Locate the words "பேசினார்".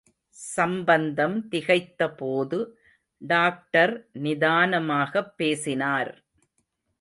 5.37-6.23